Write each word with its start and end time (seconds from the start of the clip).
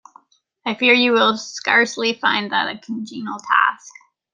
I 0.65 0.73
fear 0.73 0.95
you 0.95 1.11
will 1.11 1.37
scarcely 1.37 2.13
find 2.13 2.51
that 2.51 2.75
a 2.75 2.79
congenial 2.79 3.37
task. 3.37 3.93